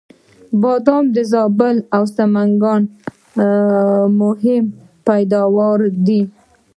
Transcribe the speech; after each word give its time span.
بادام 0.61 1.03
د 1.15 1.17
زابل 1.33 1.75
او 1.95 2.03
سمنګان 2.17 2.81
مهم 4.21 4.63
پیداوار 5.07 5.79
دی 6.05 6.21